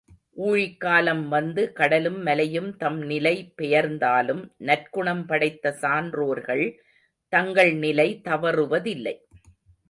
[0.37, 6.65] ஊழிக்காலம் வந்து, கடலும் மலையும் தம் நிலை பெயர்ந்தாலும், நற்குணம் படைத்த சான்றோர்கள்
[7.33, 9.15] தங்கள் நிலை தவறுவதில்லை.